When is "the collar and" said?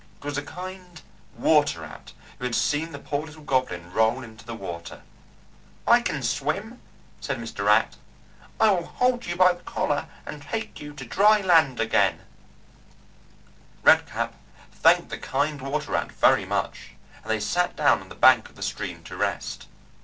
9.53-10.41